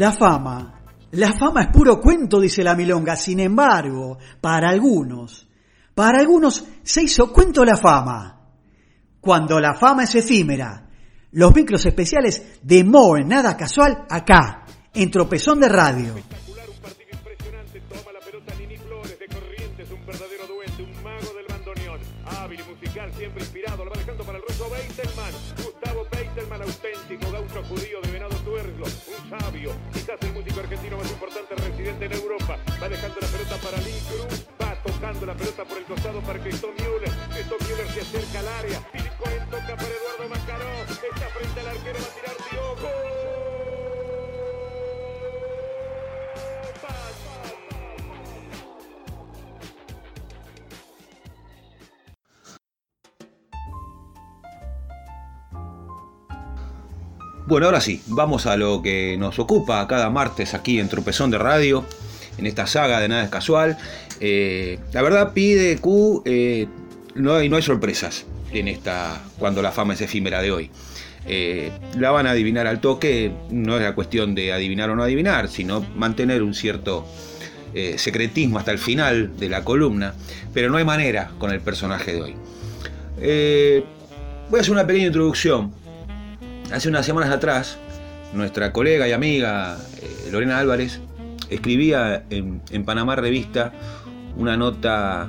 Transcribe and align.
La 0.00 0.12
fama. 0.12 0.80
La 1.10 1.34
fama 1.34 1.64
es 1.64 1.68
puro 1.68 2.00
cuento, 2.00 2.40
dice 2.40 2.64
la 2.64 2.74
milonga. 2.74 3.16
Sin 3.16 3.38
embargo, 3.38 4.16
para 4.40 4.70
algunos, 4.70 5.46
para 5.94 6.20
algunos 6.20 6.64
se 6.82 7.02
hizo 7.02 7.30
cuento 7.30 7.66
la 7.66 7.76
fama. 7.76 8.40
Cuando 9.20 9.60
la 9.60 9.74
fama 9.74 10.04
es 10.04 10.14
efímera, 10.14 10.88
los 11.32 11.54
micros 11.54 11.84
especiales 11.84 12.60
de 12.62 12.82
Moe, 12.82 13.24
nada 13.26 13.54
casual, 13.58 14.06
acá, 14.08 14.64
en 14.94 15.10
Tropezón 15.10 15.60
de 15.60 15.68
Radio. 15.68 16.14
Un 16.14 16.22
partido 16.80 17.10
impresionante. 17.12 17.82
Toma 17.82 18.12
la 18.14 18.20
pelota 18.20 18.54
Nini 18.54 18.78
Flores 18.78 19.18
de 19.18 19.26
Corrientes, 19.26 19.90
un 19.90 20.06
verdadero 20.06 20.46
duende, 20.46 20.82
un 20.82 21.02
mago 21.02 21.34
del 21.36 21.46
bandoneón. 21.46 22.00
Hábil 22.24 22.58
y 22.58 22.70
musical, 22.72 23.12
siempre 23.12 23.42
inspirado. 23.42 23.84
Lo 23.84 23.90
va 23.90 23.98
dejando 23.98 24.24
para 24.24 24.38
el 24.38 24.44
ruso 24.48 24.64
Beitelman. 24.70 25.32
Gustavo 25.62 26.06
Beitelman, 26.10 26.62
auténtico 26.62 27.30
gaucho 27.32 27.62
judío 27.68 28.00
de 28.00 28.09
sabio, 29.30 29.72
quizás 29.92 30.18
el 30.22 30.32
músico 30.32 30.58
argentino 30.60 30.96
más 30.96 31.10
importante 31.10 31.54
residente 31.54 32.04
en 32.06 32.12
Europa. 32.12 32.58
Va 32.82 32.88
dejando 32.88 33.20
la 33.20 33.28
pelota 33.28 33.56
para 33.62 33.78
Lee 33.78 34.02
Cruz. 34.08 34.46
Va 34.60 34.74
tocando 34.82 35.26
la 35.26 35.34
pelota 35.34 35.64
por 35.64 35.78
el 35.78 35.84
costado 35.84 36.20
para 36.22 36.38
Cristóbal 36.40 36.74
Müller. 36.76 37.12
Cristóbal 37.30 37.68
Müller 37.68 37.88
se 37.94 38.00
acerca 38.00 38.38
al 38.40 38.48
área. 38.48 38.80
Philip 38.92 39.16
Cohen 39.18 39.44
toca 39.50 39.76
para 39.76 39.94
Eduardo 39.98 40.28
Macaró. 40.34 40.70
Está 40.90 41.26
frente 41.30 41.60
al 41.60 41.68
arquero, 41.68 41.98
va 42.00 42.10
a 42.10 42.14
tirar 42.14 42.49
Bueno, 57.50 57.66
ahora 57.66 57.80
sí, 57.80 58.00
vamos 58.06 58.46
a 58.46 58.56
lo 58.56 58.80
que 58.80 59.16
nos 59.18 59.40
ocupa 59.40 59.84
cada 59.88 60.08
martes 60.08 60.54
aquí 60.54 60.78
en 60.78 60.88
Tropezón 60.88 61.32
de 61.32 61.38
Radio, 61.38 61.84
en 62.38 62.46
esta 62.46 62.68
saga 62.68 63.00
de 63.00 63.08
Nada 63.08 63.24
es 63.24 63.28
Casual. 63.28 63.76
Eh, 64.20 64.78
la 64.92 65.02
verdad, 65.02 65.32
pide 65.32 65.76
Q, 65.78 66.22
eh, 66.26 66.68
no, 67.16 67.34
hay, 67.34 67.48
no 67.48 67.56
hay 67.56 67.62
sorpresas 67.62 68.24
en 68.52 68.68
esta, 68.68 69.20
cuando 69.40 69.62
la 69.62 69.72
fama 69.72 69.94
es 69.94 70.00
efímera 70.00 70.40
de 70.40 70.52
hoy. 70.52 70.70
Eh, 71.26 71.72
la 71.98 72.12
van 72.12 72.28
a 72.28 72.30
adivinar 72.30 72.68
al 72.68 72.80
toque, 72.80 73.32
no 73.50 73.74
es 73.78 73.82
la 73.82 73.96
cuestión 73.96 74.36
de 74.36 74.52
adivinar 74.52 74.88
o 74.90 74.94
no 74.94 75.02
adivinar, 75.02 75.48
sino 75.48 75.80
mantener 75.96 76.44
un 76.44 76.54
cierto 76.54 77.04
secretismo 77.96 78.60
hasta 78.60 78.70
el 78.70 78.78
final 78.78 79.36
de 79.38 79.48
la 79.48 79.64
columna, 79.64 80.14
pero 80.54 80.70
no 80.70 80.76
hay 80.76 80.84
manera 80.84 81.32
con 81.38 81.50
el 81.50 81.60
personaje 81.60 82.12
de 82.12 82.22
hoy. 82.22 83.84
Voy 84.50 84.58
a 84.58 84.60
hacer 84.60 84.72
una 84.72 84.86
pequeña 84.86 85.06
introducción. 85.06 85.79
Hace 86.72 86.88
unas 86.88 87.04
semanas 87.04 87.30
atrás, 87.30 87.78
nuestra 88.32 88.72
colega 88.72 89.08
y 89.08 89.12
amiga 89.12 89.76
eh, 90.00 90.30
Lorena 90.30 90.60
Álvarez 90.60 91.00
escribía 91.48 92.24
en, 92.30 92.60
Panamá 92.84 93.16
Revista 93.16 93.72
una 94.36 94.56
nota 94.56 95.28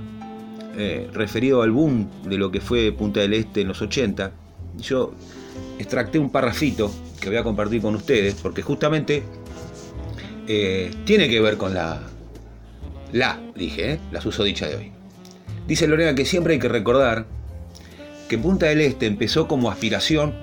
eh, 0.78 1.10
referido 1.12 1.64
al 1.64 1.72
boom 1.72 2.08
de 2.26 2.38
lo 2.38 2.52
que 2.52 2.62
fue 2.62 2.92
Punta 2.92 3.22
del 3.22 3.34
Este 3.34 3.62
en 3.62 3.70
los 3.70 3.82
80. 3.82 4.32
Yo 4.78 5.16
extracté 5.80 6.20
un 6.20 6.30
parrafito 6.30 6.92
que 7.20 7.30
voy 7.30 7.40
a 7.40 7.44
compartir 7.44 7.82
con 7.82 7.96
ustedes 7.96 8.36
porque 8.36 8.62
justamente 8.62 9.24
eh, 10.48 10.92
tiene 11.06 11.28
que 11.28 11.42
ver 11.42 11.58
con 11.58 11.74
la, 11.74 12.04
la, 13.14 13.40
dije, 13.56 13.94
¿eh? 13.94 14.00
la 14.12 14.22
susodicha 14.22 14.68
de 14.68 14.76
hoy. 14.76 14.92
Dice 15.68 15.88
Lorena 15.88 16.14
que 16.14 16.26
siempre 16.26 16.54
hay 16.54 16.60
que 16.60 16.70
recordar 16.70 17.26
que 18.30 18.38
Punta 18.38 18.68
del 18.68 18.82
Este 18.82 19.08
empezó 19.08 19.48
como 19.48 19.72
aspiración 19.72 20.36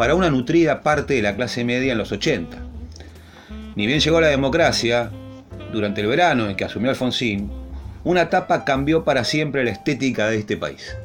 para 0.00 0.14
una 0.14 0.30
nutrida 0.30 0.80
parte 0.80 1.12
de 1.12 1.20
la 1.20 1.36
clase 1.36 1.62
media 1.62 1.92
en 1.92 1.98
los 1.98 2.10
80. 2.10 2.56
Ni 3.76 3.86
bien 3.86 4.00
llegó 4.00 4.18
la 4.18 4.28
democracia, 4.28 5.10
durante 5.74 6.00
el 6.00 6.06
verano 6.06 6.48
en 6.48 6.56
que 6.56 6.64
asumió 6.64 6.88
Alfonsín, 6.88 7.50
una 8.02 8.22
etapa 8.22 8.64
cambió 8.64 9.04
para 9.04 9.24
siempre 9.24 9.62
la 9.62 9.72
estética 9.72 10.30
de 10.30 10.38
este 10.38 10.56
país. 10.56 10.96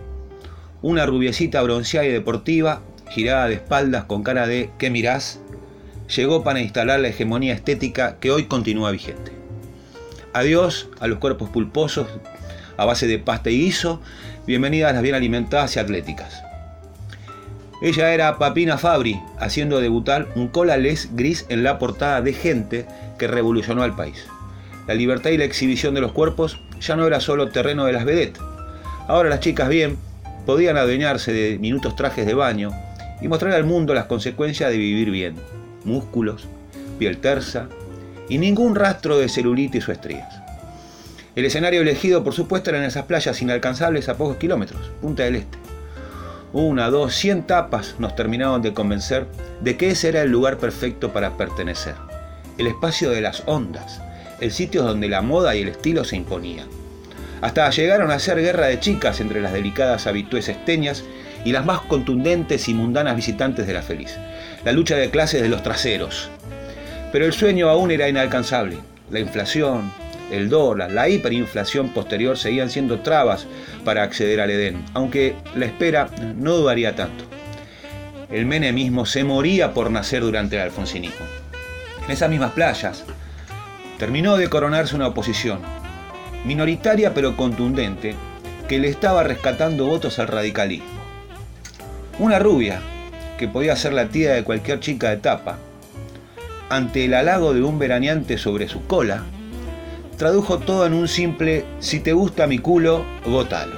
Una 0.82 1.06
rubiecita 1.06 1.62
bronceada 1.62 2.08
y 2.08 2.12
deportiva, 2.14 2.84
girada 3.10 3.50
de 3.50 3.56
espaldas 3.56 4.06
con 4.06 4.24
cara 4.24 4.48
de 4.48 4.70
¿qué 4.80 4.90
mirás? 4.90 5.42
llegó 6.16 6.46
para 6.46 6.62
instalar 6.62 7.02
la 7.02 7.10
hegemonía 7.10 7.54
estética 7.54 8.16
que 8.22 8.32
hoy 8.32 8.46
continúa 8.46 8.92
vigente. 8.92 9.34
Adiós 10.32 10.88
a 11.02 11.08
los 11.08 11.20
cuerpos 11.20 11.50
pulposos 11.50 12.08
a 12.78 12.86
base 12.86 13.08
de 13.08 13.20
pasta 13.20 13.50
y 13.50 13.60
guiso, 13.60 14.00
bienvenidas 14.48 14.94
las 14.94 15.04
bien 15.04 15.16
alimentadas 15.16 15.76
y 15.76 15.80
atléticas. 15.80 16.45
Ella 17.86 18.16
era 18.16 18.40
Papina 18.40 18.80
Fabri, 18.80 19.22
haciendo 19.38 19.80
debutar 19.80 20.30
un 20.34 20.48
cola 20.48 20.76
les 20.76 21.16
gris 21.16 21.46
en 21.50 21.62
la 21.62 21.78
portada 21.78 22.20
de 22.20 22.34
Gente 22.34 22.88
que 23.20 23.28
revolucionó 23.28 23.84
al 23.84 23.96
país. 23.96 24.26
La 24.88 24.96
libertad 24.96 25.30
y 25.30 25.38
la 25.38 25.44
exhibición 25.44 25.94
de 25.94 26.02
los 26.02 26.12
cuerpos 26.12 26.60
ya 26.82 26.96
no 26.96 27.06
era 27.06 27.20
solo 27.20 27.50
terreno 27.50 27.86
de 27.86 27.94
las 27.94 28.04
vedettes. 28.04 28.42
Ahora 29.08 29.30
las 29.30 29.40
chicas 29.40 29.70
bien 29.70 29.98
podían 30.48 30.78
adueñarse 30.78 31.32
de 31.32 31.60
minutos 31.60 31.96
trajes 31.96 32.26
de 32.26 32.34
baño 32.34 32.72
y 33.22 33.28
mostrar 33.28 33.54
al 33.54 33.66
mundo 33.66 33.94
las 33.94 34.06
consecuencias 34.06 34.72
de 34.72 34.78
vivir 34.78 35.12
bien. 35.12 35.36
Músculos, 35.84 36.48
piel 36.98 37.20
tersa 37.20 37.68
y 38.30 38.40
ningún 38.40 38.74
rastro 38.74 39.20
de 39.20 39.30
celulitis 39.30 39.88
o 39.88 39.92
estrías. 39.92 40.34
El 41.36 41.46
escenario 41.46 41.82
elegido, 41.82 42.24
por 42.24 42.34
supuesto, 42.34 42.72
eran 42.72 42.82
esas 42.82 43.06
playas 43.06 43.40
inalcanzables 43.44 44.10
a 44.10 44.18
pocos 44.18 44.38
kilómetros, 44.38 44.90
Punta 45.04 45.22
del 45.22 45.36
Este. 45.36 45.65
Una, 46.58 46.90
dos, 46.90 47.14
cien 47.14 47.44
tapas 47.44 47.96
nos 48.00 48.16
terminaron 48.16 48.62
de 48.62 48.74
convencer 48.74 49.28
de 49.60 49.76
que 49.76 49.90
ese 49.90 50.08
era 50.08 50.22
el 50.22 50.32
lugar 50.32 50.58
perfecto 50.58 51.12
para 51.12 51.36
pertenecer. 51.36 51.96
El 52.58 52.68
espacio 52.68 53.10
de 53.10 53.20
las 53.20 53.44
ondas, 53.46 54.02
el 54.40 54.54
sitio 54.54 54.82
donde 54.82 55.10
la 55.10 55.22
moda 55.22 55.54
y 55.54 55.64
el 55.64 55.68
estilo 55.68 56.06
se 56.06 56.16
imponían. 56.16 56.70
Hasta 57.42 57.70
llegaron 57.72 58.10
a 58.10 58.14
hacer 58.14 58.40
guerra 58.40 58.68
de 58.68 58.80
chicas 58.80 59.20
entre 59.20 59.42
las 59.42 59.52
delicadas 59.52 60.08
habitués 60.08 60.48
esteñas 60.48 61.04
y 61.44 61.52
las 61.52 61.66
más 61.66 61.82
contundentes 61.82 62.70
y 62.70 62.74
mundanas 62.74 63.18
visitantes 63.18 63.68
de 63.68 63.74
la 63.74 63.82
feliz. 63.82 64.16
La 64.64 64.72
lucha 64.72 64.96
de 64.96 65.10
clases 65.10 65.42
de 65.42 65.50
los 65.50 65.62
traseros. 65.62 66.30
Pero 67.12 67.26
el 67.26 67.34
sueño 67.34 67.68
aún 67.68 67.92
era 67.92 68.08
inalcanzable. 68.08 68.78
La 69.12 69.20
inflación, 69.20 69.92
el 70.32 70.50
dólar, 70.50 70.92
la 70.92 71.08
hiperinflación 71.08 71.90
posterior 71.90 72.38
seguían 72.38 72.70
siendo 72.70 73.00
trabas 73.00 73.48
para 73.84 74.04
acceder 74.04 74.42
al 74.42 74.50
Edén, 74.50 74.84
aunque 74.94 75.36
la 75.56 75.66
espera 75.66 76.10
no 76.36 76.56
duraría 76.56 76.96
tanto. 76.96 77.26
El 78.32 78.46
menemismo 78.46 79.06
se 79.06 79.24
moría 79.24 79.74
por 79.74 79.92
nacer 79.92 80.22
durante 80.22 80.56
el 80.56 80.64
alfonsinismo. 80.64 81.26
En 82.06 82.12
esas 82.12 82.30
mismas 82.30 82.52
playas 82.52 83.04
terminó 83.98 84.38
de 84.38 84.50
coronarse 84.50 84.96
una 84.96 85.08
oposición, 85.08 85.60
minoritaria 86.44 87.14
pero 87.14 87.38
contundente, 87.38 88.16
que 88.68 88.80
le 88.80 88.90
estaba 88.90 89.24
rescatando 89.24 89.86
votos 89.86 90.18
al 90.20 90.28
radicalismo. 90.28 90.88
Una 92.18 92.40
rubia, 92.40 92.82
que 93.38 93.48
podía 93.48 93.76
ser 93.76 93.94
la 93.94 94.08
tía 94.08 94.34
de 94.34 94.44
cualquier 94.44 94.80
chica 94.80 95.10
de 95.10 95.18
tapa, 95.18 95.58
ante 96.70 97.06
el 97.06 97.14
halago 97.14 97.54
de 97.54 97.62
un 97.62 97.78
veraneante 97.78 98.38
sobre 98.38 98.68
su 98.68 98.86
cola, 98.88 99.24
tradujo 100.18 100.60
todo 100.60 100.86
en 100.86 100.94
un 100.94 101.08
simple 101.08 101.66
si 101.80 102.00
te 102.00 102.14
gusta 102.14 102.48
mi 102.48 102.60
culo, 102.60 103.06
votalo. 103.26 103.76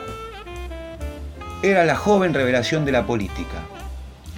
Era 1.63 1.85
la 1.85 1.95
joven 1.95 2.33
revelación 2.33 2.85
de 2.85 2.91
la 2.91 3.05
política, 3.07 3.65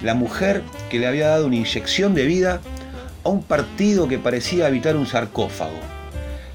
la 0.04 0.14
mujer 0.14 0.64
que 0.90 1.00
le 1.00 1.08
había 1.08 1.28
dado 1.28 1.48
una 1.48 1.58
inyección 1.58 2.16
de 2.16 2.26
vida 2.26 2.62
a 3.24 3.30
un 3.30 3.44
partido 3.44 4.08
que 4.08 4.18
parecía 4.18 4.68
habitar 4.68 4.96
un 4.96 5.06
sarcófago, 5.06 5.80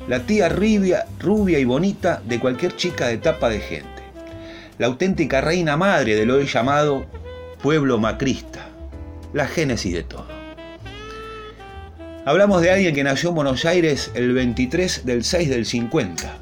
la 0.08 0.20
tía 0.20 0.48
rubia, 0.48 1.06
rubia 1.18 1.58
y 1.58 1.64
bonita 1.64 2.22
de 2.24 2.40
cualquier 2.40 2.76
chica 2.76 3.06
de 3.08 3.18
tapa 3.18 3.50
de 3.50 3.60
gente, 3.60 4.02
la 4.78 4.86
auténtica 4.86 5.40
reina 5.42 5.76
madre 5.76 6.14
del 6.16 6.30
hoy 6.30 6.46
llamado 6.46 7.04
pueblo 7.62 7.98
macrista, 7.98 8.66
la 9.32 9.46
génesis 9.46 9.92
de 9.92 10.02
todo. 10.02 10.43
Hablamos 12.26 12.62
de 12.62 12.70
alguien 12.70 12.94
que 12.94 13.04
nació 13.04 13.28
en 13.28 13.34
Buenos 13.34 13.66
Aires 13.66 14.10
el 14.14 14.32
23 14.32 15.04
del 15.04 15.24
6 15.24 15.50
del 15.50 15.66
50, 15.66 16.38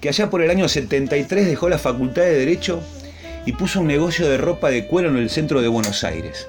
que 0.00 0.08
allá 0.08 0.30
por 0.30 0.42
el 0.42 0.50
año 0.50 0.68
73 0.68 1.44
dejó 1.44 1.68
la 1.68 1.76
Facultad 1.76 2.22
de 2.22 2.38
Derecho 2.38 2.80
y 3.46 3.52
puso 3.52 3.80
un 3.80 3.88
negocio 3.88 4.28
de 4.28 4.38
ropa 4.38 4.70
de 4.70 4.86
cuero 4.86 5.08
en 5.08 5.16
el 5.16 5.28
centro 5.28 5.60
de 5.60 5.66
Buenos 5.66 6.04
Aires. 6.04 6.46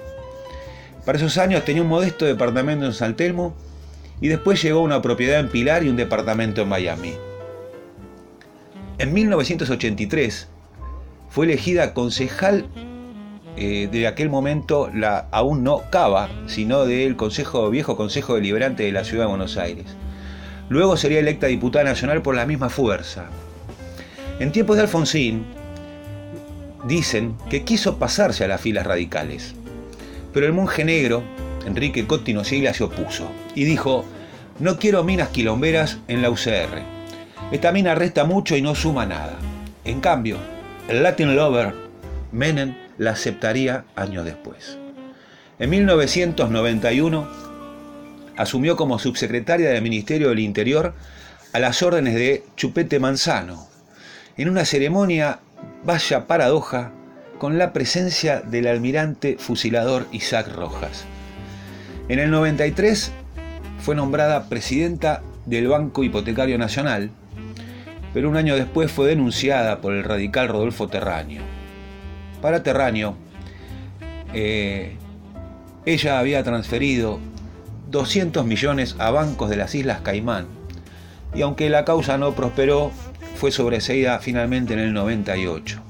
Para 1.04 1.18
esos 1.18 1.40
años 1.40 1.66
tenía 1.66 1.82
un 1.82 1.88
modesto 1.88 2.26
departamento 2.26 2.86
en 2.86 2.94
San 2.94 3.16
Telmo 3.16 3.56
y 4.22 4.28
después 4.28 4.62
llegó 4.62 4.82
una 4.82 5.02
propiedad 5.02 5.40
en 5.40 5.50
Pilar 5.50 5.84
y 5.84 5.90
un 5.90 5.96
departamento 5.96 6.62
en 6.62 6.70
Miami. 6.70 7.16
En 9.00 9.14
1983 9.14 10.48
fue 11.28 11.48
elegida 11.48 11.96
concejal 11.96 12.68
eh, 13.58 13.90
de 13.92 14.08
aquel 14.08 14.30
momento 14.30 14.90
la 14.94 15.28
aún 15.32 15.64
no 15.64 15.84
Cava, 15.90 16.30
sino 16.48 16.86
del 16.86 17.16
Consejo, 17.16 17.70
viejo 17.70 17.96
Consejo 17.96 18.36
Deliberante 18.36 18.84
de 18.84 18.92
la 18.92 19.04
Ciudad 19.04 19.26
de 19.26 19.30
Buenos 19.30 19.58
Aires. 19.58 19.86
Luego 20.70 20.98
sería 20.98 21.20
electa 21.20 21.48
diputada 21.48 21.86
nacional 21.86 22.22
por 22.22 22.36
la 22.36 22.46
misma 22.46 22.70
fuerza. 22.70 23.26
En 24.40 24.52
tiempos 24.52 24.78
de 24.78 24.84
Alfonsín, 24.84 25.46
dicen 26.88 27.36
que 27.50 27.64
quiso 27.64 27.98
pasarse 27.98 28.46
a 28.46 28.48
las 28.48 28.62
filas 28.62 28.88
radicales, 28.88 29.54
pero 30.34 30.46
el 30.46 30.54
monje 30.54 30.86
negro 30.86 31.24
Enrique 31.66 32.08
Cotino 32.08 32.44
Sigla, 32.44 32.74
se 32.74 32.84
opuso 32.84 33.30
y 33.56 33.64
dijo, 33.64 34.06
no 34.60 34.78
quiero 34.78 35.04
minas 35.04 35.30
quilomberas 35.30 36.00
en 36.08 36.22
la 36.22 36.30
UCR. 36.30 36.82
Esta 37.52 37.72
mina 37.72 37.96
resta 37.96 38.24
mucho 38.24 38.56
y 38.56 38.62
no 38.62 38.76
suma 38.76 39.06
nada. 39.06 39.38
En 39.84 40.00
cambio, 40.00 40.38
el 40.88 41.04
Latin 41.04 41.36
Lover, 41.36 41.74
Menem, 42.32 42.76
la 43.02 43.12
aceptaría 43.12 43.84
años 43.96 44.26
después. 44.26 44.78
En 45.58 45.72
1991 45.72 47.28
asumió 48.38 48.78
como 48.78 49.00
subsecretaria 49.00 49.72
del 49.72 49.82
Ministerio 49.82 50.30
del 50.30 50.38
Interior 50.38 50.94
a 51.52 51.58
las 51.58 51.82
órdenes 51.82 52.14
de 52.14 52.44
Chupete 52.56 53.00
Manzano, 53.00 53.68
en 54.38 54.50
una 54.50 54.66
ceremonia, 54.66 55.40
vaya 55.84 56.28
paradoja, 56.28 56.92
con 57.40 57.58
la 57.58 57.74
presencia 57.74 58.42
del 58.42 58.68
almirante 58.68 59.36
fusilador 59.40 60.06
Isaac 60.12 60.54
Rojas. 60.54 61.06
En 62.08 62.20
el 62.20 62.30
93 62.30 63.12
fue 63.80 63.96
nombrada 63.96 64.48
presidenta 64.48 65.24
del 65.48 65.68
Banco 65.68 66.04
Hipotecario 66.04 66.60
Nacional, 66.60 67.10
pero 68.14 68.30
un 68.30 68.38
año 68.38 68.56
después 68.56 68.92
fue 68.92 69.08
denunciada 69.08 69.82
por 69.82 69.94
el 69.94 70.04
radical 70.04 70.50
Rodolfo 70.50 70.88
Terraño. 70.88 71.61
Para 72.42 72.64
Terraño, 72.64 73.16
eh, 74.34 74.96
ella 75.86 76.20
había 76.20 76.44
transferido 76.44 77.20
200 77.90 78.46
millones 78.46 78.96
a 79.00 79.12
bancos 79.12 79.50
de 79.50 79.58
las 79.58 79.76
Islas 79.76 80.02
Caimán, 80.02 80.48
y 81.34 81.42
aunque 81.42 81.70
la 81.70 81.86
causa 81.86 82.18
no 82.18 82.34
prosperó, 82.34 82.92
fue 83.36 83.52
sobreseída 83.52 84.20
finalmente 84.20 84.74
en 84.74 84.80
el 84.80 84.94
98. 84.94 85.82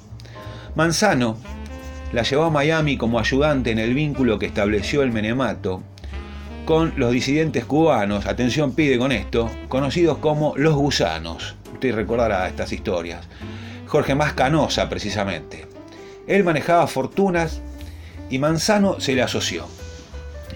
Manzano 0.76 1.38
la 2.14 2.24
llevó 2.24 2.44
a 2.44 2.50
Miami 2.50 2.98
como 2.98 3.20
ayudante 3.20 3.72
en 3.72 3.80
el 3.80 3.94
vínculo 3.94 4.40
que 4.40 4.46
estableció 4.46 5.04
el 5.04 5.12
Menemato 5.12 5.84
con 6.66 6.94
los 6.96 7.12
disidentes 7.12 7.66
cubanos, 7.66 8.28
atención 8.28 8.74
pide 8.74 8.98
con 8.98 9.12
esto, 9.12 9.50
conocidos 9.68 10.20
como 10.20 10.54
los 10.58 10.76
gusanos. 10.76 11.56
Usted 11.74 11.96
recordará 11.96 12.48
estas 12.48 12.72
historias. 12.72 13.28
Jorge 13.88 14.16
Mascanosa, 14.16 14.88
precisamente. 14.88 15.71
Él 16.28 16.44
manejaba 16.44 16.88
fortunas 16.88 17.62
y 18.30 18.40
Manzano 18.40 19.00
se 19.00 19.14
le 19.14 19.22
asoció. 19.22 19.68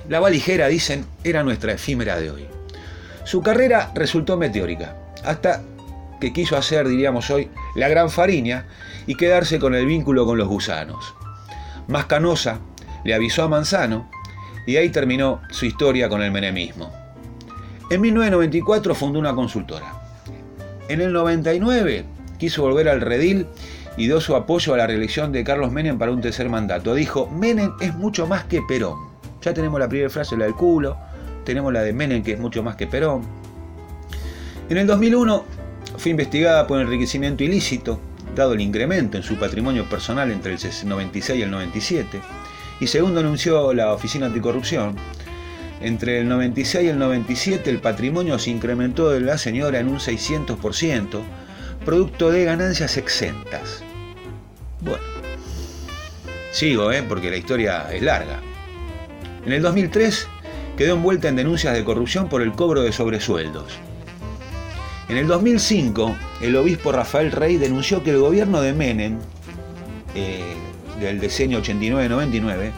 La 0.08 0.20
valijera, 0.20 0.68
dicen, 0.68 1.06
era 1.24 1.44
nuestra 1.44 1.74
efímera 1.74 2.20
de 2.20 2.32
hoy. 2.32 2.48
Su 3.24 3.42
carrera 3.42 3.92
resultó 3.96 4.38
meteórica, 4.38 4.96
hasta 5.24 5.64
que 6.22 6.32
quiso 6.32 6.56
hacer, 6.56 6.88
diríamos 6.88 7.30
hoy, 7.30 7.50
la 7.76 7.90
gran 7.90 8.10
fariña 8.10 8.68
y 9.08 9.16
quedarse 9.16 9.60
con 9.60 9.76
el 9.76 9.86
vínculo 9.86 10.26
con 10.26 10.38
los 10.38 10.48
gusanos. 10.48 11.14
Mascanosa 11.88 12.60
le 13.04 13.14
avisó 13.14 13.44
a 13.44 13.48
Manzano 13.48 14.10
y 14.66 14.78
ahí 14.78 14.90
terminó 14.90 15.42
su 15.50 15.66
historia 15.66 16.10
con 16.10 16.22
el 16.22 16.32
menemismo. 16.32 16.92
En 17.90 18.02
1994 18.02 18.96
fundó 18.96 19.20
una 19.20 19.36
consultora. 19.36 19.94
En 20.88 21.02
el 21.02 21.14
99 21.14 22.06
quiso 22.38 22.64
volver 22.64 22.90
al 22.90 23.02
redil 23.02 23.48
y 23.98 24.06
dio 24.06 24.20
su 24.20 24.36
apoyo 24.36 24.74
a 24.74 24.78
la 24.78 24.88
reelección 24.88 25.32
de 25.32 25.44
Carlos 25.44 25.72
Menem 25.72 25.98
para 25.98 26.12
un 26.12 26.22
tercer 26.22 26.50
mandato. 26.50 26.94
Dijo, 26.94 27.28
Menem 27.28 27.74
es 27.80 27.94
mucho 27.96 28.28
más 28.28 28.46
que 28.46 28.62
Perón. 28.62 28.98
Ya 29.42 29.54
tenemos 29.54 29.80
la 29.80 29.88
primera 29.88 30.10
frase, 30.10 30.36
la 30.38 30.46
del 30.46 30.56
culo, 30.56 30.98
tenemos 31.44 31.72
la 31.72 31.82
de 31.82 31.94
Menem, 31.94 32.24
que 32.24 32.34
es 32.34 32.40
mucho 32.40 32.64
más 32.64 32.76
que 32.76 32.88
Perón. 32.88 33.24
En 34.70 34.78
el 34.78 34.88
2001 34.88 35.46
fue 35.98 36.12
investigada 36.12 36.68
por 36.68 36.82
enriquecimiento 36.82 37.44
ilícito, 37.44 38.00
dado 38.36 38.54
el 38.54 38.62
incremento 38.62 39.18
en 39.18 39.24
su 39.24 39.38
patrimonio 39.38 39.86
personal 39.86 40.32
entre 40.32 40.54
el 40.54 40.60
96 40.90 41.40
y 41.40 41.44
el 41.44 41.52
97, 41.52 42.22
y 42.80 42.88
según 42.88 43.16
denunció 43.16 43.74
la 43.74 43.94
Oficina 43.94 44.26
Anticorrupción, 44.26 44.96
entre 45.82 46.22
el 46.22 46.28
96 46.28 46.86
y 46.86 46.88
el 46.88 46.98
97 46.98 47.70
el 47.70 47.80
patrimonio 47.80 48.40
se 48.40 48.50
incrementó 48.50 49.10
de 49.10 49.20
la 49.20 49.38
señora 49.38 49.80
en 49.80 49.88
un 49.88 50.00
600%, 50.00 51.22
producto 51.86 52.32
de 52.32 52.44
ganancias 52.44 52.98
exentas. 52.98 53.84
Bueno, 54.82 55.04
sigo, 56.52 56.92
¿eh? 56.92 57.04
porque 57.08 57.30
la 57.30 57.38
historia 57.38 57.88
es 57.94 58.02
larga. 58.02 58.42
En 59.46 59.54
el 59.54 59.62
2003 59.62 60.28
quedó 60.76 60.96
envuelta 60.96 61.30
en 61.30 61.36
denuncias 61.36 61.74
de 61.74 61.86
corrupción 61.86 62.28
por 62.28 62.42
el 62.42 62.52
cobro 62.52 62.82
de 62.82 62.92
sobresueldos. 62.92 63.78
En 65.08 65.18
el 65.18 65.28
2005, 65.28 66.16
el 66.42 66.56
obispo 66.56 66.92
Rafael 66.92 67.32
Rey 67.32 67.58
denunció 67.58 68.04
que 68.04 68.10
el 68.10 68.18
gobierno 68.18 68.62
de 68.62 68.74
Menem, 68.74 69.20
eh, 70.16 70.56
del 71.00 71.20
diseño 71.20 71.62
89-99, 71.62 72.72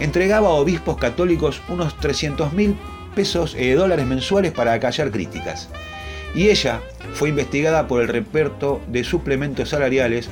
entregaba 0.00 0.48
a 0.48 0.52
obispos 0.52 0.96
católicos 0.96 1.60
unos 1.68 1.96
300 1.98 2.54
mil 2.54 2.76
pesos 3.14 3.54
eh, 3.56 3.74
dólares 3.74 4.06
mensuales 4.06 4.52
para 4.52 4.72
acallar 4.72 5.10
críticas. 5.10 5.68
Y 6.34 6.48
ella 6.48 6.80
fue 7.14 7.28
investigada 7.28 7.86
por 7.86 8.02
el 8.02 8.08
reperto 8.08 8.80
de 8.88 9.04
suplementos 9.04 9.68
salariales 9.68 10.28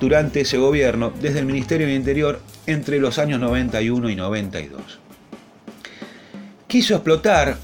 durante 0.00 0.42
ese 0.42 0.58
gobierno 0.58 1.12
desde 1.20 1.40
el 1.40 1.46
Ministerio 1.46 1.86
del 1.86 1.96
Interior 1.96 2.40
entre 2.66 3.00
los 3.00 3.18
años 3.18 3.40
91 3.40 4.08
y 4.10 4.16
92 4.16 5.00
quiso 6.70 6.94
explotar 6.94 7.58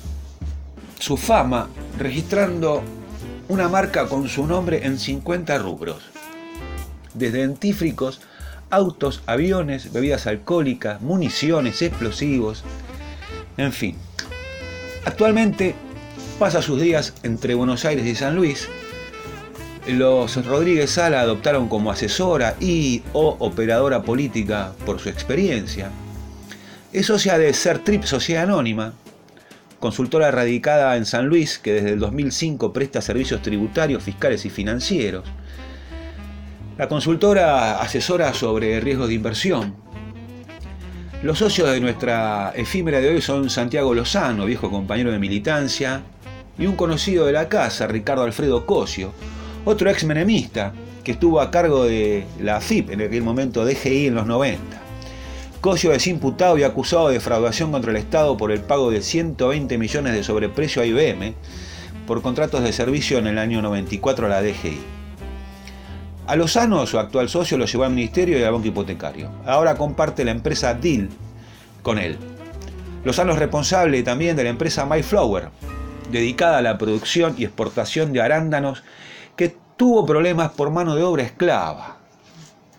su 0.98 1.16
fama 1.16 1.68
registrando 1.96 2.82
una 3.46 3.68
marca 3.68 4.08
con 4.08 4.28
su 4.28 4.44
nombre 4.44 4.84
en 4.84 4.98
50 4.98 5.58
rubros, 5.58 6.02
desde 7.14 7.38
dentífricos, 7.38 8.20
autos, 8.68 9.22
aviones, 9.26 9.92
bebidas 9.92 10.26
alcohólicas, 10.26 11.02
municiones, 11.02 11.82
explosivos, 11.82 12.64
en 13.56 13.72
fin. 13.72 13.96
Actualmente 15.04 15.76
pasa 16.38 16.62
sus 16.62 16.80
días 16.80 17.14
entre 17.22 17.54
Buenos 17.54 17.84
Aires 17.84 18.06
y 18.06 18.14
San 18.14 18.36
Luis. 18.36 18.68
Los 19.86 20.44
Rodríguez 20.44 20.90
Sala 20.90 21.20
adoptaron 21.20 21.68
como 21.68 21.90
asesora 21.90 22.56
y 22.60 23.02
o 23.12 23.36
operadora 23.38 24.02
política 24.02 24.72
por 24.84 24.98
su 24.98 25.08
experiencia 25.08 25.90
es 26.96 27.06
socia 27.06 27.36
de 27.36 27.52
Trip 27.84 28.04
Sociedad 28.04 28.44
Anónima, 28.44 28.94
consultora 29.80 30.30
radicada 30.30 30.96
en 30.96 31.04
San 31.04 31.26
Luis 31.26 31.58
que 31.58 31.74
desde 31.74 31.90
el 31.90 31.98
2005 31.98 32.72
presta 32.72 33.02
servicios 33.02 33.42
tributarios, 33.42 34.02
fiscales 34.02 34.46
y 34.46 34.50
financieros. 34.50 35.24
La 36.78 36.88
consultora 36.88 37.82
asesora 37.82 38.32
sobre 38.32 38.80
riesgos 38.80 39.08
de 39.08 39.14
inversión. 39.14 39.74
Los 41.22 41.38
socios 41.38 41.70
de 41.70 41.80
nuestra 41.82 42.52
efímera 42.56 43.00
de 43.00 43.10
hoy 43.10 43.20
son 43.20 43.50
Santiago 43.50 43.92
Lozano, 43.92 44.46
viejo 44.46 44.70
compañero 44.70 45.12
de 45.12 45.18
militancia, 45.18 46.02
y 46.58 46.66
un 46.66 46.76
conocido 46.76 47.26
de 47.26 47.32
la 47.32 47.48
casa, 47.48 47.86
Ricardo 47.86 48.22
Alfredo 48.22 48.66
Cosio, 48.66 49.12
otro 49.64 49.90
ex 49.90 50.04
menemista 50.04 50.72
que 51.04 51.12
estuvo 51.12 51.40
a 51.40 51.50
cargo 51.50 51.84
de 51.84 52.26
la 52.40 52.60
FIP 52.60 52.90
en 52.90 53.02
aquel 53.02 53.22
momento 53.22 53.64
DGI 53.64 54.06
en 54.06 54.14
los 54.14 54.26
90. 54.26 54.82
Cosio 55.60 55.92
es 55.92 56.06
imputado 56.06 56.58
y 56.58 56.62
acusado 56.62 57.08
de 57.08 57.14
defraudación 57.14 57.72
contra 57.72 57.90
el 57.90 57.96
Estado 57.96 58.36
por 58.36 58.52
el 58.52 58.60
pago 58.60 58.90
de 58.90 59.02
120 59.02 59.78
millones 59.78 60.14
de 60.14 60.22
sobreprecio 60.22 60.82
a 60.82 60.86
IBM 60.86 61.34
por 62.06 62.22
contratos 62.22 62.62
de 62.62 62.72
servicio 62.72 63.18
en 63.18 63.26
el 63.26 63.38
año 63.38 63.62
94 63.62 64.26
a 64.26 64.28
la 64.28 64.42
DGI. 64.42 64.78
A 66.26 66.36
Lozano, 66.36 66.86
su 66.86 66.98
actual 66.98 67.28
socio, 67.28 67.56
lo 67.56 67.66
llevó 67.66 67.84
al 67.84 67.92
Ministerio 67.92 68.38
y 68.38 68.42
al 68.42 68.52
Banco 68.52 68.66
Hipotecario. 68.66 69.30
Ahora 69.44 69.76
comparte 69.76 70.24
la 70.24 70.32
empresa 70.32 70.74
DIL 70.74 71.08
con 71.82 71.98
él. 71.98 72.18
Lozano 73.04 73.32
es 73.32 73.38
responsable 73.38 74.02
también 74.02 74.34
de 74.36 74.42
la 74.42 74.50
empresa 74.50 74.86
MyFlower, 74.86 75.50
dedicada 76.10 76.58
a 76.58 76.62
la 76.62 76.78
producción 76.78 77.34
y 77.38 77.44
exportación 77.44 78.12
de 78.12 78.20
arándanos, 78.20 78.82
que 79.36 79.54
tuvo 79.76 80.06
problemas 80.06 80.50
por 80.50 80.70
mano 80.70 80.94
de 80.94 81.02
obra 81.02 81.22
esclava. 81.22 81.98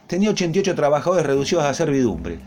Tenía 0.07 0.29
88 0.29 0.75
trabajadores 0.75 1.25
reducidos 1.25 1.65
a 1.65 1.74
servidumbre 1.74 2.39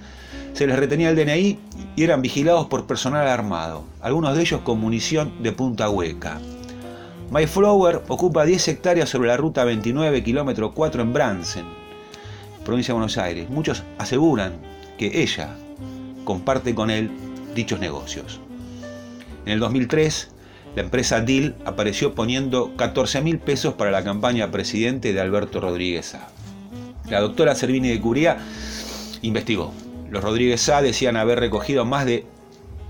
se 0.53 0.67
les 0.67 0.79
retenía 0.79 1.11
el 1.11 1.17
DNI 1.17 1.59
y 1.97 2.05
eran 2.05 2.23
vigilados 2.23 2.67
por 2.67 2.87
personal 2.87 3.27
armado, 3.27 3.85
algunos 4.01 4.35
de 4.37 4.43
ellos 4.43 4.61
con 4.63 4.81
munición 4.81 5.43
de 5.43 5.53
punta 5.53 5.89
hueca. 5.89 6.41
Mayflower 7.31 8.03
ocupa 8.09 8.45
10 8.45 8.69
hectáreas 8.69 9.09
sobre 9.09 9.29
la 9.29 9.37
ruta 9.37 9.65
29, 9.65 10.23
kilómetro 10.23 10.73
4 10.73 11.03
en 11.03 11.13
Bransen, 11.13 11.65
provincia 12.65 12.93
de 12.93 12.99
Buenos 12.99 13.19
Aires. 13.19 13.49
Muchos 13.49 13.85
aseguran 13.99 14.55
que 14.99 15.23
ella 15.23 15.55
comparte 16.25 16.75
con 16.75 16.91
él 16.91 17.11
dichos 17.55 17.79
negocios. 17.79 18.41
En 19.47 19.53
el 19.53 19.61
2003, 19.61 20.31
la 20.75 20.83
empresa 20.83 21.21
DIL 21.21 21.55
apareció 21.65 22.15
poniendo 22.15 22.77
14 22.77 23.21
mil 23.23 23.39
pesos 23.39 23.75
para 23.75 23.91
la 23.91 24.05
campaña 24.05 24.51
presidente 24.51 25.13
de 25.13 25.21
Alberto 25.21 25.61
Rodríguez 25.61 26.15
A. 26.15 26.29
La 27.09 27.21
doctora 27.21 27.55
Servini 27.55 27.89
de 27.89 28.01
Curía 28.01 28.39
investigó 29.23 29.73
los 30.11 30.25
Rodríguez 30.25 30.61
Sá 30.61 30.83
decían 30.83 31.17
haber 31.17 31.39
recogido 31.39 31.85
más 31.85 32.05
de 32.05 32.27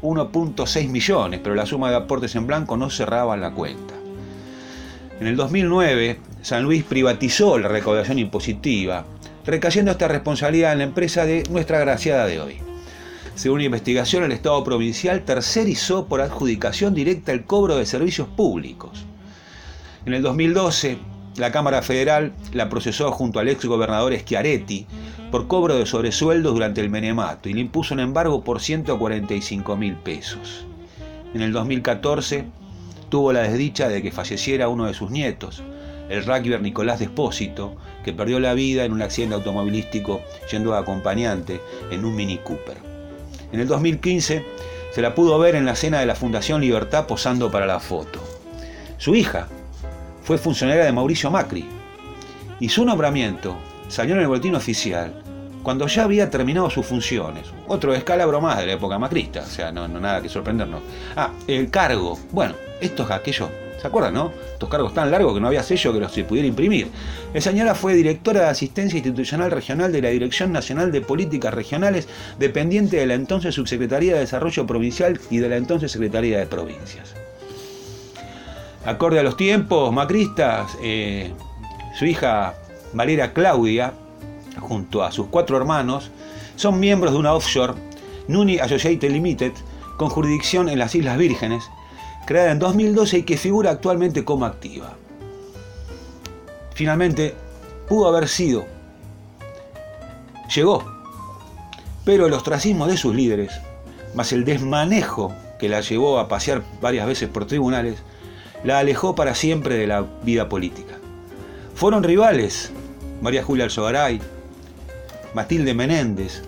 1.6 0.01 0.89
millones, 0.89 1.41
pero 1.43 1.55
la 1.55 1.67
suma 1.67 1.91
de 1.91 1.97
aportes 1.97 2.35
en 2.35 2.47
blanco 2.47 2.79
no 2.79 2.89
cerraba 2.89 3.37
la 3.37 3.53
cuenta. 3.53 3.95
En 5.21 5.27
el 5.27 5.37
2009, 5.37 6.19
San 6.41 6.63
Luis 6.63 6.83
privatizó 6.83 7.59
la 7.59 7.69
recaudación 7.69 8.19
impositiva, 8.19 9.05
recayendo 9.45 9.91
esta 9.91 10.09
responsabilidad 10.09 10.73
en 10.73 10.79
la 10.79 10.85
empresa 10.85 11.27
de 11.27 11.43
nuestra 11.51 11.79
graciada 11.79 12.25
de 12.25 12.41
hoy. 12.41 12.70
Según 13.35 13.57
una 13.57 13.65
investigación, 13.65 14.25
el 14.25 14.33
Estado 14.33 14.63
provincial 14.65 15.25
tercerizó 15.25 16.07
por 16.07 16.21
adjudicación 16.21 16.95
directa 16.95 17.33
el 17.33 17.45
cobro 17.45 17.77
de 17.77 17.87
servicios 17.87 18.29
públicos. 18.29 19.05
En 20.05 20.15
el 20.15 20.23
2012, 20.23 20.99
la 21.37 21.53
Cámara 21.53 21.81
Federal 21.83 22.33
la 22.53 22.69
procesó 22.69 23.11
junto 23.13 23.39
al 23.39 23.49
ex 23.49 23.65
gobernador 23.65 24.15
Schiaretti 24.17 24.87
por 25.31 25.47
cobro 25.47 25.77
de 25.77 25.87
sobresueldos 25.87 26.53
durante 26.53 26.81
el 26.81 26.91
menemato 26.91 27.49
y 27.49 27.55
le 27.55 27.61
impuso 27.61 27.95
un 27.95 28.01
embargo 28.01 28.43
por 28.43 28.61
145 28.61 29.77
mil 29.77 29.95
pesos. 29.97 30.67
En 31.33 31.41
el 31.41 31.53
2014 31.53 32.45
tuvo 33.09 33.33
la 33.33 33.43
desdicha 33.43 33.89
de 33.89 34.03
que 34.03 34.11
falleciera 34.11 34.69
uno 34.69 34.87
de 34.87 34.95
sus 34.95 35.11
nietos, 35.11 35.63
el 36.09 36.27
rugbyer 36.27 36.61
Nicolás 36.61 36.99
Despósito, 36.99 37.77
que 38.05 38.13
perdió 38.13 38.41
la 38.41 38.55
vida 38.55 38.85
en 38.85 38.93
un 38.93 39.03
accidente 39.03 39.37
automovilístico 39.37 40.21
yendo 40.51 40.75
a 40.75 40.81
acompañante 40.81 41.61
en 41.91 42.05
un 42.05 42.17
Mini 42.17 42.39
Cooper. 42.39 42.90
En 43.53 43.61
el 43.61 43.69
2015 43.69 44.45
se 44.93 45.03
la 45.03 45.15
pudo 45.15 45.39
ver 45.39 45.55
en 45.55 45.67
la 45.67 45.75
cena 45.75 46.01
de 46.01 46.07
la 46.07 46.15
Fundación 46.15 46.61
Libertad 46.61 47.07
posando 47.07 47.51
para 47.51 47.67
la 47.67 47.81
foto. 47.81 48.21
Su 48.99 49.15
hija 49.15 49.49
fue 50.23 50.39
funcionaria 50.39 50.85
de 50.85 50.93
Mauricio 50.93 51.31
Macri 51.31 51.69
y 52.59 52.69
su 52.69 52.85
nombramiento 52.85 53.57
salió 53.89 54.15
en 54.15 54.21
el 54.21 54.29
boletín 54.29 54.55
oficial 54.55 55.23
cuando 55.63 55.87
ya 55.87 56.05
había 56.05 56.31
terminado 56.31 56.71
sus 56.71 56.87
funciones. 56.87 57.47
Otro 57.69 57.95
escalabro 57.95 58.41
más 58.41 58.59
de 58.59 58.67
la 58.67 58.73
época 58.73 58.99
macrista, 58.99 59.41
o 59.41 59.47
sea, 59.47 59.73
no, 59.73 59.87
nada 59.89 60.23
que 60.23 60.29
sorprendernos. 60.29 60.83
Ah, 61.17 61.31
el 61.47 61.71
cargo. 61.71 62.19
Bueno, 62.33 62.55
esto 62.81 63.05
es 63.05 63.11
aquello. 63.11 63.51
¿Se 63.81 63.87
acuerdan, 63.87 64.13
no? 64.13 64.33
Estos 64.53 64.69
cargos 64.69 64.93
tan 64.93 65.11
largos 65.11 65.33
que 65.33 65.41
no 65.41 65.47
había 65.47 65.63
sello 65.63 65.93
que 65.95 66.01
los 66.01 66.13
se 66.13 66.25
pudiera 66.25 66.47
imprimir. 66.47 66.89
La 67.33 67.41
señora 67.41 67.75
fue 67.75 67.95
directora 67.95 68.43
de 68.43 68.47
Asistencia 68.49 68.99
Institucional 68.99 69.51
Regional 69.51 69.91
de 69.91 70.03
la 70.03 70.11
Dirección 70.11 70.53
Nacional 70.53 70.93
de 70.93 71.01
Políticas 71.01 71.55
Regionales, 71.55 72.07
dependiente 72.39 72.99
de 72.99 73.07
la 73.07 73.15
entonces 73.15 73.55
Subsecretaría 73.55 74.15
de 74.15 74.21
Desarrollo 74.21 74.67
Provincial 74.67 75.19
y 75.31 75.39
de 75.39 75.49
la 75.49 75.57
entonces 75.57 75.91
Secretaría 75.91 76.39
de 76.39 76.47
Provincias. 76.47 77.15
Acorde 78.85 79.19
a 79.19 79.23
los 79.23 79.39
tiempos 79.39 79.91
macristas, 79.95 80.77
eh, 80.83 81.33
su 81.99 82.05
hija 82.05 82.55
Valera 82.93 83.33
Claudia 83.33 83.95
junto 84.59 85.03
a 85.03 85.11
sus 85.11 85.29
cuatro 85.29 85.57
hermanos, 85.57 86.11
son 86.57 86.79
miembros 86.79 87.15
de 87.15 87.19
una 87.19 87.33
offshore, 87.33 87.75
Nuni 88.29 88.59
Associated 88.59 89.11
Limited, 89.11 89.53
con 89.97 90.11
jurisdicción 90.11 90.69
en 90.69 90.79
las 90.79 90.95
Islas 90.95 91.17
Vírgenes, 91.17 91.65
creada 92.31 92.53
en 92.53 92.61
2012 92.61 93.19
y 93.19 93.23
que 93.25 93.37
figura 93.37 93.73
actualmente 93.73 94.25
como 94.25 94.45
activa. 94.45 94.93
Finalmente, 96.77 97.35
pudo 97.89 98.07
haber 98.07 98.29
sido, 98.29 98.67
llegó, 100.55 100.85
pero 102.05 102.29
el 102.29 102.33
ostracismo 102.33 102.87
de 102.87 102.97
sus 102.97 103.17
líderes, 103.17 103.51
más 104.15 104.33
el 104.33 104.45
desmanejo 104.45 105.35
que 105.59 105.69
la 105.69 105.81
llevó 105.81 106.21
a 106.21 106.29
pasear 106.29 106.63
varias 106.81 107.09
veces 107.09 107.29
por 107.29 107.47
tribunales, 107.47 107.99
la 108.63 108.79
alejó 108.79 109.17
para 109.17 109.35
siempre 109.35 109.75
de 109.75 109.89
la 109.89 110.03
vida 110.23 110.49
política. 110.49 110.95
Fueron 111.75 112.05
rivales 112.05 112.71
María 113.21 113.43
Julia 113.43 113.65
Alzogaray, 113.65 114.21
Matilde 115.35 115.75
Menéndez, 115.75 116.45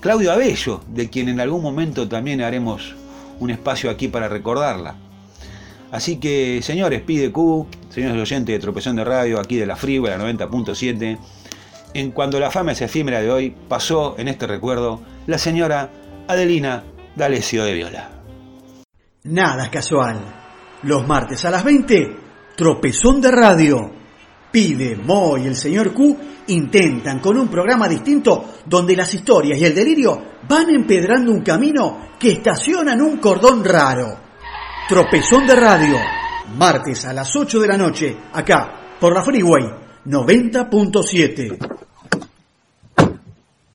Claudio 0.00 0.30
Abello, 0.30 0.82
de 0.88 1.08
quien 1.08 1.30
en 1.30 1.40
algún 1.40 1.62
momento 1.62 2.06
también 2.06 2.42
haremos 2.42 2.96
un 3.40 3.50
espacio 3.50 3.90
aquí 3.90 4.08
para 4.08 4.28
recordarla. 4.28 4.96
Así 5.90 6.18
que, 6.20 6.60
señores, 6.62 7.02
pide 7.02 7.32
Q, 7.32 7.66
señores 7.88 8.22
oyentes 8.22 8.54
de 8.54 8.60
Tropezón 8.60 8.96
de 8.96 9.04
Radio, 9.04 9.40
aquí 9.40 9.56
de 9.56 9.66
la 9.66 9.74
la 9.74 9.78
90.7, 9.80 11.18
en 11.94 12.10
cuando 12.12 12.38
la 12.38 12.50
fama 12.50 12.72
es 12.72 12.82
efímera 12.82 13.20
de 13.20 13.30
hoy, 13.30 13.56
pasó 13.68 14.14
en 14.16 14.28
este 14.28 14.46
recuerdo 14.46 15.00
la 15.26 15.38
señora 15.38 15.90
Adelina 16.28 16.84
D'Alessio 17.16 17.64
de 17.64 17.74
Viola. 17.74 18.10
Nada 19.24 19.64
es 19.64 19.70
casual. 19.70 20.18
Los 20.84 21.06
martes 21.06 21.44
a 21.44 21.50
las 21.50 21.64
20, 21.64 22.16
Tropezón 22.56 23.20
de 23.20 23.30
Radio. 23.32 23.99
Pide, 24.50 24.96
Mo 24.96 25.38
y 25.38 25.46
el 25.46 25.54
señor 25.54 25.92
Q 25.92 26.16
intentan 26.48 27.20
con 27.20 27.38
un 27.38 27.48
programa 27.48 27.88
distinto 27.88 28.54
donde 28.66 28.96
las 28.96 29.14
historias 29.14 29.58
y 29.58 29.64
el 29.64 29.74
delirio 29.74 30.20
van 30.48 30.70
empedrando 30.70 31.30
un 31.30 31.42
camino 31.42 32.10
que 32.18 32.32
estaciona 32.32 32.94
en 32.94 33.02
un 33.02 33.18
cordón 33.18 33.64
raro. 33.64 34.18
Tropezón 34.88 35.46
de 35.46 35.54
radio, 35.54 35.96
martes 36.56 37.04
a 37.04 37.12
las 37.12 37.34
8 37.34 37.60
de 37.60 37.68
la 37.68 37.76
noche, 37.76 38.16
acá, 38.32 38.96
por 38.98 39.14
la 39.14 39.22
Freeway 39.22 39.64
90.7. 40.04 41.89